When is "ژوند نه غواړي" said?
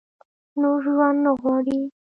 0.85-1.77